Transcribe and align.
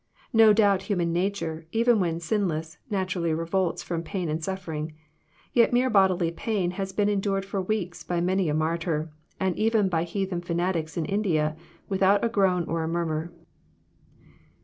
Ko 0.35 0.51
doubt 0.51 0.81
human 0.89 1.13
nature, 1.13 1.67
even 1.71 1.99
when 1.99 2.19
sinless, 2.19 2.79
naturally 2.89 3.35
revolts 3.35 3.83
Arom 3.85 4.03
pain 4.03 4.29
and 4.29 4.43
suffering. 4.43 4.93
Tet 5.55 5.71
mere 5.71 5.91
bodily 5.91 6.31
pain 6.31 6.71
ha6 6.71 6.95
been 6.95 7.07
endured 7.07 7.45
for 7.45 7.61
weeks 7.61 8.03
by 8.03 8.19
many 8.19 8.49
a 8.49 8.55
martyr, 8.55 9.11
and 9.39 9.55
even 9.59 9.91
bj 9.91 10.05
heathen 10.05 10.41
fanatics 10.41 10.97
in 10.97 11.05
India, 11.05 11.55
without 11.87 12.25
a 12.25 12.29
groan 12.29 12.65
•or 12.65 12.83
a 12.83 12.87
murmur. 12.87 13.31